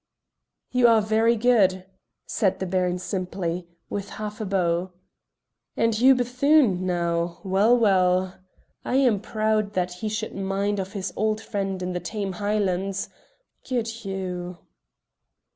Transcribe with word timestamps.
"You 0.71 0.87
are 0.87 0.99
very 1.03 1.35
good," 1.35 1.85
said 2.25 2.57
the 2.57 2.65
Baron 2.65 2.97
simply, 2.97 3.67
with 3.87 4.09
half 4.17 4.41
a 4.41 4.47
bow. 4.47 4.93
"And 5.77 5.93
Hugh 5.93 6.15
Bethune, 6.15 6.87
now 6.87 7.39
well, 7.43 7.77
well! 7.77 8.39
I 8.83 8.95
am 8.95 9.19
proud 9.19 9.73
that 9.73 9.93
he 9.93 10.09
should 10.09 10.33
mind 10.33 10.79
of 10.79 10.93
his 10.93 11.13
old 11.15 11.39
friend 11.39 11.83
in 11.83 11.93
the 11.93 11.99
tame 11.99 12.31
Highlands. 12.31 13.09
Good 13.69 13.87
Hugh!" 13.89 14.57